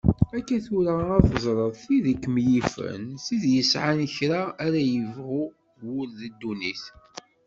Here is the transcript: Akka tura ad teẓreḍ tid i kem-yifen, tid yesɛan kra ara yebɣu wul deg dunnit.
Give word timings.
Akka 0.37 0.57
tura 0.65 0.95
ad 1.17 1.25
teẓreḍ 1.31 1.73
tid 1.85 2.05
i 2.13 2.15
kem-yifen, 2.23 3.01
tid 3.25 3.43
yesɛan 3.53 4.01
kra 4.15 4.41
ara 4.65 4.79
yebɣu 4.93 5.41
wul 5.83 6.09
deg 6.19 6.33
dunnit. 6.41 6.83